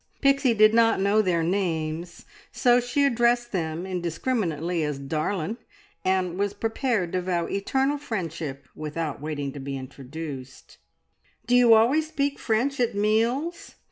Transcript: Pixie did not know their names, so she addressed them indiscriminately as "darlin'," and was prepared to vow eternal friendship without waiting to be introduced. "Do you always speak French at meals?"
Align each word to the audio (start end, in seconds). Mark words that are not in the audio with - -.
Pixie 0.19 0.55
did 0.55 0.73
not 0.73 0.99
know 0.99 1.21
their 1.21 1.43
names, 1.43 2.25
so 2.51 2.79
she 2.79 3.05
addressed 3.05 3.51
them 3.51 3.85
indiscriminately 3.85 4.83
as 4.83 4.97
"darlin'," 4.97 5.57
and 6.03 6.39
was 6.39 6.55
prepared 6.55 7.11
to 7.11 7.21
vow 7.21 7.45
eternal 7.45 7.99
friendship 7.99 8.67
without 8.73 9.21
waiting 9.21 9.51
to 9.51 9.59
be 9.59 9.77
introduced. 9.77 10.79
"Do 11.45 11.55
you 11.55 11.75
always 11.75 12.07
speak 12.07 12.39
French 12.39 12.79
at 12.79 12.95
meals?" 12.95 13.75